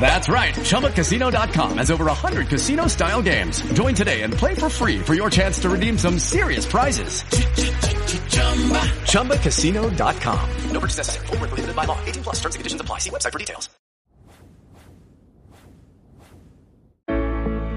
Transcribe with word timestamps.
That's 0.00 0.28
right. 0.30 0.54
ChumbaCasino.com 0.54 1.78
has 1.78 1.90
over 1.90 2.06
100 2.06 2.48
casino-style 2.48 3.22
games. 3.22 3.60
Join 3.74 3.94
today 3.94 4.22
and 4.22 4.32
play 4.32 4.54
for 4.54 4.70
free 4.70 5.00
for 5.00 5.14
your 5.14 5.28
chance 5.28 5.58
to 5.60 5.68
redeem 5.68 5.98
some 5.98 6.18
serious 6.18 6.64
prizes. 6.64 7.22
ChumbaCasino.com. 9.12 10.50
No 10.72 10.80
purchase 10.80 10.98
necessary. 10.98 11.26
Void 11.26 11.40
were 11.40 11.48
prohibited 11.48 11.76
by 11.76 11.84
law. 11.84 11.98
18 12.06 12.22
plus 12.22 12.36
terms 12.36 12.54
and 12.54 12.60
conditions 12.60 12.80
apply. 12.80 12.98
See 12.98 13.10
website 13.10 13.32
for 13.32 13.38
details. 13.38 13.68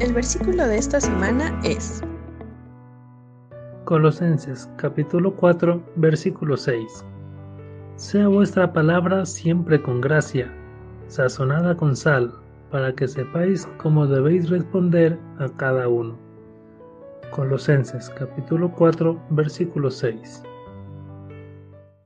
El 0.00 0.12
versículo 0.12 0.68
de 0.68 0.78
esta 0.78 1.00
semana 1.00 1.60
es 1.64 2.02
Colosenses 3.84 4.68
capítulo 4.76 5.34
4 5.34 5.82
versículo 5.96 6.56
6. 6.56 7.04
Sea 7.96 8.28
vuestra 8.28 8.72
palabra 8.72 9.26
siempre 9.26 9.82
con 9.82 10.00
gracia, 10.00 10.54
sazonada 11.08 11.76
con 11.76 11.96
sal, 11.96 12.32
para 12.70 12.92
que 12.94 13.08
sepáis 13.08 13.66
cómo 13.78 14.06
debéis 14.06 14.48
responder 14.50 15.18
a 15.38 15.48
cada 15.56 15.88
uno. 15.88 16.16
Colosenses 17.30 18.10
capítulo 18.10 18.70
4 18.72 19.20
versículo 19.30 19.90
6. 19.90 20.42